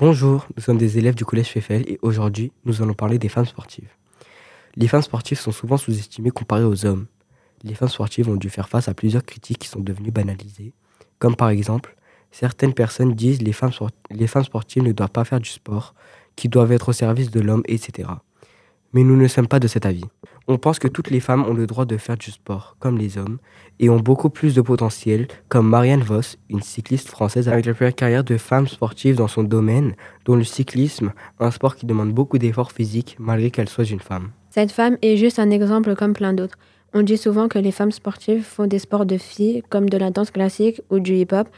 Bonjour, 0.00 0.46
nous 0.56 0.62
sommes 0.62 0.78
des 0.78 0.96
élèves 0.96 1.14
du 1.14 1.26
collège 1.26 1.48
Feffel 1.48 1.82
et 1.86 1.98
aujourd'hui, 2.00 2.52
nous 2.64 2.80
allons 2.80 2.94
parler 2.94 3.18
des 3.18 3.28
femmes 3.28 3.44
sportives. 3.44 3.90
Les 4.74 4.88
femmes 4.88 5.02
sportives 5.02 5.38
sont 5.38 5.52
souvent 5.52 5.76
sous-estimées 5.76 6.30
comparées 6.30 6.64
aux 6.64 6.86
hommes. 6.86 7.04
Les 7.64 7.74
femmes 7.74 7.90
sportives 7.90 8.26
ont 8.30 8.36
dû 8.36 8.48
faire 8.48 8.70
face 8.70 8.88
à 8.88 8.94
plusieurs 8.94 9.22
critiques 9.22 9.58
qui 9.58 9.68
sont 9.68 9.80
devenues 9.80 10.10
banalisées, 10.10 10.72
comme 11.18 11.36
par 11.36 11.50
exemple, 11.50 11.96
certaines 12.30 12.72
personnes 12.72 13.12
disent 13.12 13.42
les 13.42 13.52
femmes, 13.52 13.72
les 14.08 14.26
femmes 14.26 14.44
sportives 14.44 14.84
ne 14.84 14.92
doivent 14.92 15.10
pas 15.10 15.24
faire 15.24 15.38
du 15.38 15.50
sport, 15.50 15.94
qui 16.34 16.48
doivent 16.48 16.72
être 16.72 16.88
au 16.88 16.92
service 16.94 17.30
de 17.30 17.40
l'homme, 17.40 17.62
etc. 17.66 18.08
Mais 18.92 19.02
nous 19.04 19.16
ne 19.16 19.28
sommes 19.28 19.46
pas 19.46 19.60
de 19.60 19.68
cet 19.68 19.86
avis. 19.86 20.04
On 20.48 20.58
pense 20.58 20.80
que 20.80 20.88
toutes 20.88 21.10
les 21.10 21.20
femmes 21.20 21.44
ont 21.44 21.54
le 21.54 21.66
droit 21.66 21.84
de 21.84 21.96
faire 21.96 22.16
du 22.16 22.30
sport, 22.30 22.76
comme 22.80 22.98
les 22.98 23.18
hommes, 23.18 23.38
et 23.78 23.88
ont 23.88 24.00
beaucoup 24.00 24.30
plus 24.30 24.54
de 24.54 24.60
potentiel, 24.60 25.28
comme 25.48 25.68
Marianne 25.68 26.02
Voss, 26.02 26.38
une 26.48 26.62
cycliste 26.62 27.08
française 27.08 27.48
avec 27.48 27.66
la 27.66 27.74
première 27.74 27.94
carrière 27.94 28.24
de 28.24 28.36
femme 28.36 28.66
sportive 28.66 29.14
dans 29.14 29.28
son 29.28 29.44
domaine, 29.44 29.94
dont 30.24 30.34
le 30.34 30.44
cyclisme, 30.44 31.12
un 31.38 31.50
sport 31.50 31.76
qui 31.76 31.86
demande 31.86 32.12
beaucoup 32.12 32.38
d'efforts 32.38 32.72
physiques 32.72 33.16
malgré 33.20 33.50
qu'elle 33.50 33.68
soit 33.68 33.88
une 33.88 34.00
femme. 34.00 34.30
Cette 34.50 34.72
femme 34.72 34.98
est 35.02 35.16
juste 35.16 35.38
un 35.38 35.50
exemple 35.50 35.94
comme 35.94 36.12
plein 36.12 36.32
d'autres. 36.32 36.58
On 36.92 37.02
dit 37.02 37.16
souvent 37.16 37.46
que 37.46 37.60
les 37.60 37.70
femmes 37.70 37.92
sportives 37.92 38.42
font 38.42 38.66
des 38.66 38.80
sports 38.80 39.06
de 39.06 39.16
filles, 39.16 39.62
comme 39.70 39.88
de 39.88 39.96
la 39.96 40.10
danse 40.10 40.32
classique 40.32 40.82
ou 40.90 40.98
du 40.98 41.14
hip-hop, 41.14 41.48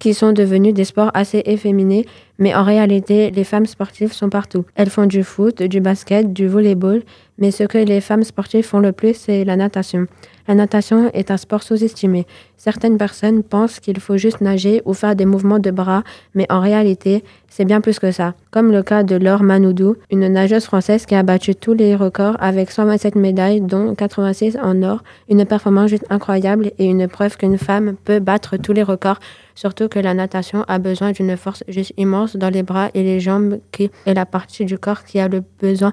qui 0.00 0.14
sont 0.14 0.32
devenus 0.32 0.74
des 0.74 0.84
sports 0.84 1.12
assez 1.14 1.42
efféminés, 1.44 2.06
mais 2.38 2.54
en 2.54 2.64
réalité, 2.64 3.30
les 3.30 3.44
femmes 3.44 3.66
sportives 3.66 4.12
sont 4.12 4.30
partout. 4.30 4.64
Elles 4.74 4.90
font 4.90 5.06
du 5.06 5.22
foot, 5.22 5.62
du 5.62 5.80
basket, 5.80 6.32
du 6.32 6.48
volleyball, 6.48 7.02
mais 7.38 7.52
ce 7.52 7.64
que 7.64 7.78
les 7.78 8.00
femmes 8.00 8.24
sportives 8.24 8.64
font 8.64 8.80
le 8.80 8.92
plus, 8.92 9.14
c'est 9.14 9.44
la 9.44 9.56
natation. 9.56 10.06
La 10.50 10.56
natation 10.56 11.08
est 11.14 11.30
un 11.30 11.36
sport 11.36 11.62
sous-estimé. 11.62 12.26
Certaines 12.56 12.98
personnes 12.98 13.44
pensent 13.44 13.78
qu'il 13.78 14.00
faut 14.00 14.16
juste 14.16 14.40
nager 14.40 14.82
ou 14.84 14.94
faire 14.94 15.14
des 15.14 15.24
mouvements 15.24 15.60
de 15.60 15.70
bras, 15.70 16.02
mais 16.34 16.44
en 16.50 16.58
réalité, 16.58 17.22
c'est 17.48 17.64
bien 17.64 17.80
plus 17.80 18.00
que 18.00 18.10
ça. 18.10 18.34
Comme 18.50 18.72
le 18.72 18.82
cas 18.82 19.04
de 19.04 19.14
Laure 19.14 19.44
Manoudou, 19.44 19.94
une 20.10 20.26
nageuse 20.26 20.64
française 20.64 21.06
qui 21.06 21.14
a 21.14 21.22
battu 21.22 21.54
tous 21.54 21.72
les 21.72 21.94
records 21.94 22.36
avec 22.40 22.72
127 22.72 23.14
médailles, 23.14 23.60
dont 23.60 23.94
86 23.94 24.58
en 24.60 24.82
or, 24.82 25.04
une 25.28 25.44
performance 25.44 25.90
juste 25.90 26.06
incroyable 26.10 26.72
et 26.80 26.86
une 26.86 27.06
preuve 27.06 27.36
qu'une 27.36 27.56
femme 27.56 27.94
peut 28.04 28.18
battre 28.18 28.56
tous 28.56 28.72
les 28.72 28.82
records, 28.82 29.20
surtout 29.54 29.86
que 29.86 30.00
la 30.00 30.14
natation 30.14 30.64
a 30.66 30.80
besoin 30.80 31.12
d'une 31.12 31.36
force 31.36 31.62
juste 31.68 31.92
immense 31.96 32.34
dans 32.34 32.50
les 32.50 32.64
bras 32.64 32.88
et 32.94 33.04
les 33.04 33.20
jambes, 33.20 33.60
qui 33.70 33.88
est 34.04 34.14
la 34.14 34.26
partie 34.26 34.64
du 34.64 34.78
corps 34.78 35.04
qui 35.04 35.20
a 35.20 35.28
le 35.28 35.44
besoin 35.60 35.92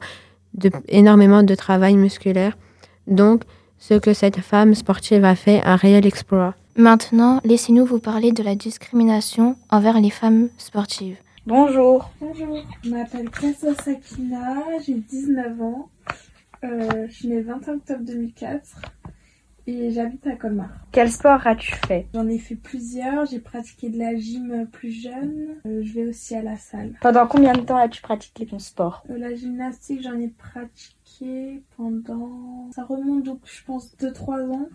de 0.55 0.71
énormément 0.87 1.43
de 1.43 1.53
travail 1.53 1.95
musculaire. 1.95 2.57
Donc, 3.05 3.43
ce 3.79 3.93
que 3.93 4.13
cette 4.13 4.39
femme 4.39 4.75
sportive 4.75 5.23
a 5.25 5.35
fait 5.35 5.61
un 5.63 5.75
réel 5.75 6.05
exploit. 6.05 6.55
Maintenant, 6.75 7.41
laissez-nous 7.43 7.85
vous 7.85 7.99
parler 7.99 8.31
de 8.31 8.43
la 8.43 8.55
discrimination 8.55 9.55
envers 9.69 9.99
les 9.99 10.09
femmes 10.09 10.49
sportives. 10.57 11.17
Bonjour. 11.45 12.09
Bonjour, 12.19 12.57
je 12.83 12.89
m'appelle 12.89 13.29
Kassa 13.29 13.73
Sakina, 13.75 14.55
j'ai 14.85 14.95
19 14.95 15.61
ans. 15.61 15.89
Euh, 16.63 17.07
je 17.07 17.13
suis 17.13 17.27
née 17.29 17.37
le 17.37 17.47
21 17.47 17.75
octobre 17.75 18.03
2004 18.03 18.61
et 19.67 19.91
j'habite 19.91 20.25
à 20.25 20.35
Colmar. 20.35 20.69
Quel 20.91 21.11
sport 21.11 21.45
as-tu 21.45 21.73
fait? 21.87 22.07
J'en 22.13 22.27
ai 22.27 22.39
fait 22.39 22.55
plusieurs, 22.55 23.25
j'ai 23.25 23.39
pratiqué 23.39 23.89
de 23.89 23.97
la 23.99 24.15
gym 24.15 24.65
plus 24.71 24.91
jeune, 24.91 25.57
euh, 25.65 25.81
je 25.83 25.93
vais 25.93 26.05
aussi 26.07 26.35
à 26.35 26.41
la 26.41 26.55
salle. 26.57 26.93
Pendant 27.01 27.27
combien 27.27 27.53
de 27.53 27.59
temps 27.61 27.77
as-tu 27.77 28.01
pratiqué 28.01 28.45
ton 28.45 28.59
sport? 28.59 29.03
Euh, 29.09 29.17
La 29.17 29.35
gymnastique, 29.35 30.01
j'en 30.01 30.17
ai 30.17 30.29
pratiqué 30.29 31.61
pendant... 31.75 32.69
Ça 32.73 32.83
remonte 32.85 33.23
donc 33.23 33.39
je 33.45 33.63
pense 33.65 33.95
2-3 33.99 34.49
ans. 34.51 34.69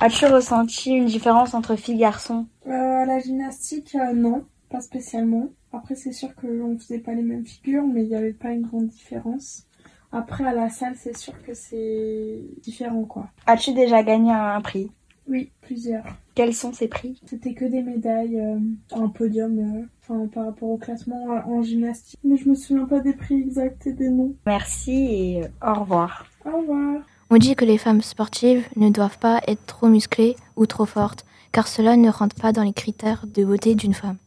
As-tu 0.00 0.26
ressenti 0.26 0.90
une 0.92 1.06
différence 1.06 1.54
entre 1.54 1.76
filles 1.76 1.94
et 1.96 1.98
garçons? 1.98 2.46
Euh, 2.66 2.70
La 3.04 3.18
gymnastique, 3.20 3.96
non, 4.14 4.44
pas 4.70 4.80
spécialement. 4.80 5.48
Après 5.72 5.96
c'est 5.96 6.12
sûr 6.12 6.34
qu'on 6.36 6.68
ne 6.68 6.78
faisait 6.78 6.98
pas 6.98 7.12
les 7.14 7.22
mêmes 7.22 7.44
figures, 7.44 7.84
mais 7.86 8.02
il 8.04 8.08
n'y 8.08 8.16
avait 8.16 8.32
pas 8.32 8.52
une 8.52 8.62
grande 8.62 8.86
différence. 8.86 9.66
Après, 10.14 10.44
à 10.44 10.54
la 10.54 10.68
salle, 10.70 10.94
c'est 10.96 11.16
sûr 11.16 11.34
que 11.44 11.54
c'est 11.54 12.38
différent, 12.62 13.02
quoi. 13.02 13.26
As-tu 13.46 13.74
déjà 13.74 14.04
gagné 14.04 14.30
un 14.30 14.60
prix? 14.60 14.88
Oui, 15.26 15.50
plusieurs. 15.60 16.04
Quels 16.36 16.54
sont 16.54 16.72
ces 16.72 16.86
prix? 16.86 17.20
C'était 17.26 17.52
que 17.52 17.64
des 17.64 17.82
médailles 17.82 18.38
euh, 18.38 18.58
en 18.92 19.08
podium, 19.08 19.58
euh, 19.58 19.86
enfin 20.02 20.28
par 20.28 20.46
rapport 20.46 20.68
au 20.68 20.76
classement 20.76 21.32
euh, 21.32 21.40
en 21.52 21.62
gymnastique. 21.62 22.20
Mais 22.22 22.36
je 22.36 22.48
me 22.48 22.54
souviens 22.54 22.84
pas 22.84 23.00
des 23.00 23.14
prix 23.14 23.40
exacts 23.40 23.88
et 23.88 23.92
des 23.92 24.08
noms. 24.08 24.36
Merci 24.46 24.92
et 24.92 25.42
au 25.66 25.80
revoir. 25.80 26.26
Au 26.44 26.58
revoir. 26.58 27.02
On 27.30 27.36
dit 27.36 27.56
que 27.56 27.64
les 27.64 27.78
femmes 27.78 28.02
sportives 28.02 28.64
ne 28.76 28.90
doivent 28.90 29.18
pas 29.18 29.40
être 29.48 29.66
trop 29.66 29.88
musclées 29.88 30.36
ou 30.54 30.66
trop 30.66 30.86
fortes, 30.86 31.24
car 31.50 31.66
cela 31.66 31.96
ne 31.96 32.10
rentre 32.10 32.36
pas 32.36 32.52
dans 32.52 32.62
les 32.62 32.72
critères 32.72 33.26
de 33.26 33.44
beauté 33.44 33.74
d'une 33.74 33.94
femme. 33.94 34.18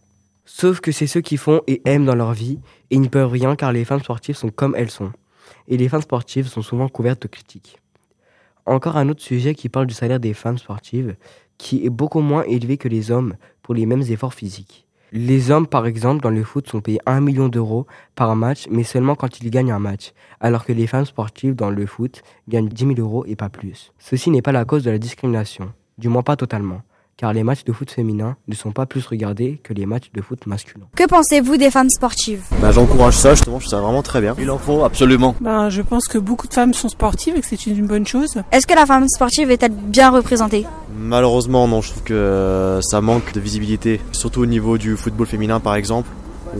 Sauf 0.44 0.81
que 0.81 0.91
c'est 0.91 1.07
ceux 1.07 1.22
qui 1.22 1.38
font 1.38 1.62
et 1.67 1.81
aiment 1.85 2.06
dans 2.06 2.16
leur 2.16 2.33
vie, 2.33 2.59
et 2.89 2.95
ils 2.95 3.01
ne 3.01 3.07
peuvent 3.07 3.31
rien 3.31 3.56
car 3.56 3.72
les 3.72 3.85
femmes 3.85 4.01
sportives 4.01 4.35
sont 4.35 4.50
comme 4.50 4.75
elles 4.75 4.91
sont 4.91 5.12
et 5.68 5.78
les 5.78 5.90
femmes 5.90 6.02
sportives 6.02 6.47
sont 6.47 6.62
souvent 6.62 6.90
couvertes 6.90 7.22
de 7.24 7.28
critiques. 7.28 7.78
Encore 8.66 8.97
un 8.97 9.09
autre 9.09 9.22
sujet 9.22 9.56
qui 9.56 9.69
parle 9.69 9.88
du 9.88 9.94
salaire 9.94 10.19
des 10.19 10.34
femmes 10.34 10.58
sportives, 10.58 11.16
qui 11.58 11.85
est 11.85 11.90
beaucoup 11.90 12.19
moins 12.19 12.44
élevé 12.44 12.78
que 12.78 12.88
les 12.88 13.12
hommes 13.12 13.35
pour 13.62 13.74
les 13.74 13.86
mêmes 13.86 14.02
efforts 14.02 14.34
physiques. 14.34 14.86
Les 15.13 15.52
hommes, 15.52 15.68
par 15.68 15.86
exemple, 15.86 16.22
dans 16.22 16.30
le 16.30 16.44
foot, 16.44 16.68
sont 16.68 16.81
payés 16.81 17.00
1 17.06 17.22
million 17.22 17.47
d'euros 17.47 17.88
par 18.16 18.36
match, 18.36 18.68
mais 18.69 18.84
seulement 18.84 19.16
quand 19.16 19.40
ils 19.40 19.50
gagnent 19.50 19.72
un 19.72 19.80
match, 19.80 20.12
alors 20.41 20.66
que 20.66 20.74
les 20.74 20.86
femmes 20.86 21.06
sportives 21.06 21.56
dans 21.56 21.69
le 21.69 21.86
foot 21.86 22.24
gagnent 22.50 22.68
10 22.68 22.96
000 22.96 23.00
euros 23.00 23.25
et 23.25 23.38
pas 23.38 23.50
plus. 23.50 23.94
Ceci 24.00 24.30
n'est 24.30 24.41
pas 24.41 24.52
la 24.52 24.66
cause 24.66 24.84
de 24.84 24.91
la 24.91 24.97
discrimination, 24.97 25.72
du 25.97 26.09
moins 26.09 26.24
pas 26.24 26.36
totalement 26.36 26.81
car 27.17 27.33
les 27.33 27.44
matchs 27.44 27.63
de 27.63 27.73
foot 27.73 27.89
féminin 27.89 28.38
ne 28.47 28.53
sont 28.53 28.72
pas 28.72 28.85
plus 28.85 29.05
regardés 29.07 29.59
que 29.63 29.73
les 29.73 29.88
matchs 29.88 30.11
de 30.13 30.22
foot 30.22 30.45
masculin. 30.45 30.85
Que 30.95 31.07
pensez-vous 31.07 31.57
des 31.57 31.72
femmes 31.72 31.89
sportives? 31.89 32.44
Bah, 32.61 32.72
J'encourage 32.72 33.16
ça, 33.16 33.33
justement, 33.33 33.59
je 33.59 33.66
trouve 33.66 33.79
ça 33.79 33.81
vraiment 33.83 34.03
très 34.03 34.22
bien. 34.22 34.35
Il 34.39 34.51
en 34.51 34.59
faut 34.59 34.83
absolument. 34.83 35.35
Ben, 35.41 35.69
je 35.69 35.81
pense 35.81 36.07
que 36.07 36.19
beaucoup 36.19 36.47
de 36.47 36.53
femmes 36.53 36.75
sont 36.75 36.89
sportives 36.89 37.35
et 37.35 37.41
que 37.41 37.47
c'est 37.47 37.66
une 37.66 37.88
bonne 37.88 38.06
chose. 38.06 38.35
Est-ce 38.51 38.67
que 38.67 38.75
la 38.75 38.85
femme 38.85 39.07
sportive 39.09 39.50
est-elle 39.50 39.72
bien 39.72 40.11
représentée? 40.11 40.66
Malheureusement, 40.95 41.67
non, 41.67 41.81
je 41.81 41.89
trouve 41.89 42.03
que 42.03 42.79
ça 42.81 43.01
manque 43.01 43.33
de 43.33 43.39
visibilité, 43.39 44.00
surtout 44.11 44.41
au 44.41 44.45
niveau 44.45 44.77
du 44.77 44.95
football 44.95 45.25
féminin 45.27 45.59
par 45.59 45.75
exemple 45.75 46.09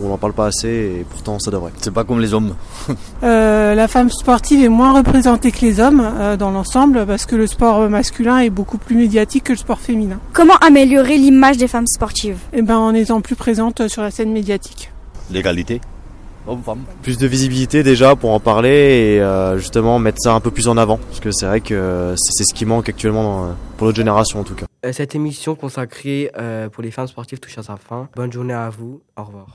on 0.02 0.08
n'en 0.08 0.18
parle 0.18 0.32
pas 0.32 0.46
assez 0.46 0.68
et 0.68 1.06
pourtant 1.08 1.38
ça 1.38 1.50
devrait. 1.50 1.72
C'est 1.78 1.92
pas 1.92 2.04
comme 2.04 2.20
les 2.20 2.34
hommes. 2.34 2.54
euh, 3.22 3.74
la 3.74 3.88
femme 3.88 4.10
sportive 4.10 4.64
est 4.64 4.68
moins 4.68 4.92
représentée 4.92 5.50
que 5.50 5.60
les 5.60 5.80
hommes 5.80 6.00
euh, 6.00 6.36
dans 6.36 6.50
l'ensemble 6.50 7.06
parce 7.06 7.26
que 7.26 7.36
le 7.36 7.46
sport 7.46 7.88
masculin 7.88 8.38
est 8.38 8.50
beaucoup 8.50 8.78
plus 8.78 8.96
médiatique 8.96 9.44
que 9.44 9.52
le 9.52 9.58
sport 9.58 9.80
féminin. 9.80 10.18
Comment 10.32 10.56
améliorer 10.56 11.16
l'image 11.16 11.56
des 11.56 11.68
femmes 11.68 11.86
sportives? 11.86 12.38
Eh 12.52 12.62
ben 12.62 12.76
en 12.76 12.94
étant 12.94 13.20
plus 13.20 13.36
présente 13.36 13.88
sur 13.88 14.02
la 14.02 14.10
scène 14.10 14.32
médiatique. 14.32 14.90
L'égalité. 15.30 15.80
Plus 17.02 17.18
de 17.18 17.26
visibilité 17.26 17.82
déjà 17.82 18.16
pour 18.16 18.30
en 18.30 18.40
parler 18.40 18.70
et 18.70 19.20
euh, 19.20 19.58
justement 19.58 19.98
mettre 19.98 20.16
ça 20.18 20.32
un 20.32 20.40
peu 20.40 20.50
plus 20.50 20.66
en 20.66 20.78
avant 20.78 20.96
parce 20.96 21.20
que 21.20 21.30
c'est 21.30 21.44
vrai 21.44 21.60
que 21.60 22.14
c'est 22.16 22.44
ce 22.44 22.54
qui 22.54 22.64
manque 22.64 22.88
actuellement 22.88 23.54
pour 23.76 23.86
notre 23.86 23.98
génération 23.98 24.40
en 24.40 24.44
tout 24.44 24.54
cas. 24.54 24.64
Cette 24.92 25.14
émission 25.14 25.54
consacrée 25.56 26.32
pour 26.72 26.82
les 26.82 26.90
femmes 26.90 27.08
sportives 27.08 27.38
touche 27.38 27.58
à 27.58 27.62
sa 27.62 27.76
fin. 27.76 28.08
Bonne 28.16 28.32
journée 28.32 28.54
à 28.54 28.70
vous. 28.70 29.02
Au 29.18 29.24
revoir. 29.24 29.48